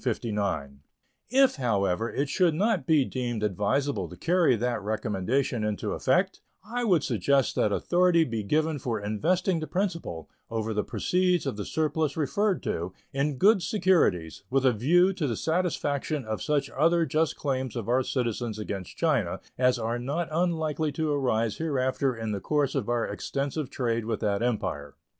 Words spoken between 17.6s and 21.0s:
of our citizens against China as are not unlikely